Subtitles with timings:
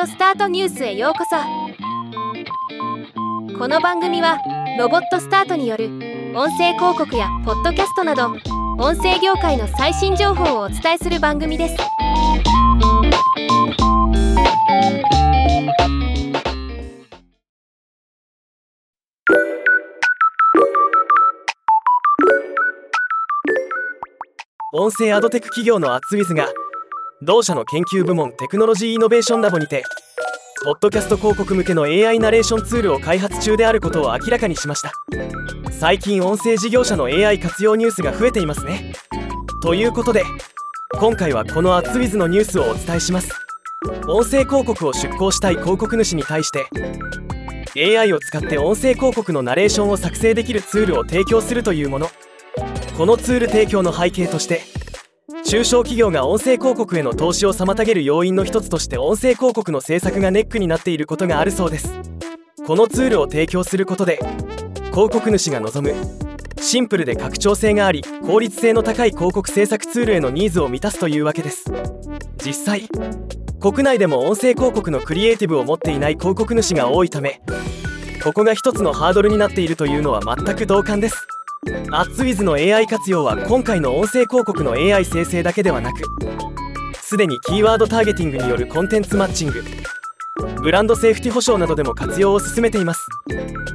[0.00, 1.36] オスタートニュースへようこそ。
[3.58, 4.38] この番組は
[4.78, 5.86] ロボットスタートによる
[6.34, 8.28] 音声広告やポッドキャストなど
[8.78, 11.76] 音声業界の最新情報をお伝えする番組です。
[24.74, 26.48] 音声アドテク企業のアツウィズが
[27.24, 29.84] 同社の研究部門テクノロジーイノベーションラボにて
[30.64, 34.92] ポッドキャスト広告向けの AI ナレーションツールを開発中であることを明らかにしました。
[35.70, 38.92] 最近音声事業者の AI 活用ニュースが増えていますね。
[39.62, 40.24] ということで
[40.98, 43.30] 今回はこのアツウィズのニュースをお伝えします。
[44.08, 46.66] 音声広告を出稿したい広告主に対して
[47.96, 52.10] AI を使って音声広告のナレーションを作成できるツールを提供するというもの。
[52.98, 54.71] このツール提供の背景として
[55.52, 61.92] 中小企業が音声広告への投資を妨げる要因の一つとして音声広告の制作がネックになっていることがあるそうです。
[62.66, 64.18] このツールを提供することで
[64.92, 65.94] 広告主が望む
[66.58, 71.70] シンプルで拡張性があり効率性の高い広告制作ツールへのニーズを満たすというわけです。
[72.42, 72.88] 実際
[73.60, 77.42] 国内でも音声広告のクリエイティブを持っていない広告主が多いため
[78.24, 81.26] ここが一つのハードルになっているというのは全く同感です。
[81.94, 86.00] アッツウィズの AI 活用は今回の音声広告の AI 生成だけではなく
[87.02, 89.62] すでにキーワードターゲティングによるコンテンツマッチング
[90.62, 93.06] ブランドセーフティ保証などでも活用を進めています。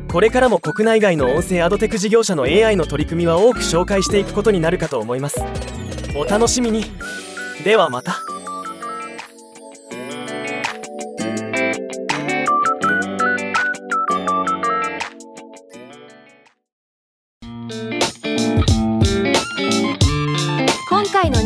[0.10, 5.40] これからも国内外の音声アドテク事業者の AI の取り組みは多く紹介していくことになるかと思います。
[6.16, 6.86] お楽しみに。
[7.64, 8.16] ではまた。